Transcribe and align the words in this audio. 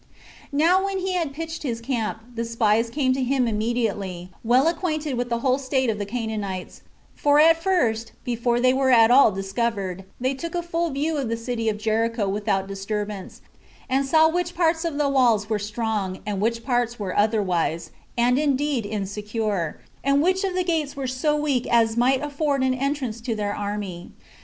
2. 0.49 0.57
Now 0.57 0.83
when 0.83 0.97
he 0.97 1.13
had 1.13 1.31
pitched 1.31 1.61
his 1.61 1.79
camp, 1.79 2.21
the 2.33 2.43
spies 2.43 2.89
came 2.89 3.13
to 3.13 3.21
him 3.23 3.47
immediately, 3.47 4.31
well 4.43 4.67
acquainted 4.67 5.13
with 5.13 5.29
the 5.29 5.41
whole 5.41 5.59
state 5.59 5.91
of 5.91 5.99
the 5.99 6.07
Canaanites; 6.07 6.81
for 7.13 7.37
at 7.39 7.61
first, 7.61 8.11
before 8.25 8.59
they 8.59 8.73
were 8.73 8.89
at 8.89 9.11
all 9.11 9.31
discovered, 9.31 10.05
they 10.19 10.33
took 10.33 10.55
a 10.55 10.63
full 10.63 10.89
view 10.89 11.17
of 11.17 11.29
the 11.29 11.37
city 11.37 11.69
of 11.69 11.77
Jericho 11.77 12.27
without 12.27 12.67
disturbance, 12.67 13.41
and 13.87 14.03
saw 14.03 14.27
which 14.27 14.55
parts 14.55 14.83
of 14.85 14.97
the 14.97 15.07
walls 15.07 15.51
were 15.51 15.59
strong, 15.59 16.21
and 16.25 16.41
which 16.41 16.63
parts 16.63 16.97
were 16.97 17.15
otherwise, 17.15 17.91
and 18.17 18.39
indeed 18.39 18.87
insecure, 18.87 19.79
and 20.03 20.19
which 20.23 20.43
of 20.43 20.55
the 20.55 20.63
gates 20.63 20.95
were 20.95 21.05
so 21.05 21.35
weak 21.37 21.67
as 21.71 21.95
might 21.95 22.23
afford 22.23 22.63
an 22.63 22.73
entrance 22.73 23.21
to 23.21 23.35
their 23.35 23.55
army. 23.55 24.13